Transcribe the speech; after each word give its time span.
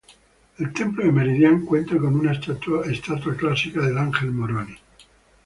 El 0.57 0.73
templo 0.73 1.05
de 1.05 1.11
Meridian 1.11 1.63
cuenta 1.63 1.95
con 1.99 2.15
una 2.15 2.31
estatua 2.31 3.37
clásica 3.37 3.81
del 3.81 3.99
ángel 3.99 4.31
Moroni. 4.31 4.75